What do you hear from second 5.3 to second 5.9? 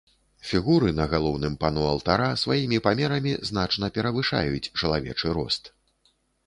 рост.